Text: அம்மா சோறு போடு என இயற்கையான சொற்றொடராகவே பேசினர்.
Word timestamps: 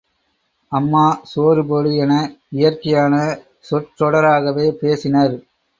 அம்மா 0.71 1.03
சோறு 1.23 1.63
போடு 1.65 1.91
என 1.97 2.13
இயற்கையான 2.49 3.13
சொற்றொடராகவே 3.69 4.67
பேசினர். 4.81 5.37